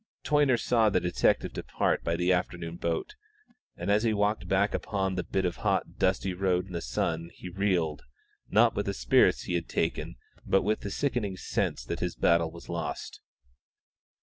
Toyner 0.23 0.57
saw 0.59 0.89
the 0.89 0.99
detective 0.99 1.53
depart 1.53 2.03
by 2.03 2.15
the 2.15 2.33
afternoon 2.33 2.77
boat, 2.77 3.13
and 3.77 3.91
as 3.91 4.01
he 4.01 4.15
walked 4.15 4.47
back 4.47 4.73
upon 4.73 5.13
the 5.13 5.21
bit 5.23 5.45
of 5.45 5.57
hot 5.57 5.99
dusty 5.99 6.33
road 6.33 6.65
in 6.65 6.73
the 6.73 6.81
sun 6.81 7.29
he 7.35 7.49
reeled, 7.49 8.01
not 8.49 8.73
with 8.75 8.87
the 8.87 8.95
spirits 8.95 9.43
he 9.43 9.53
had 9.53 9.69
taken, 9.69 10.15
but 10.43 10.63
with 10.63 10.79
the 10.79 10.89
sickening 10.89 11.37
sense 11.37 11.85
that 11.85 11.99
his 11.99 12.15
battle 12.15 12.49
was 12.49 12.67
lost. 12.67 13.21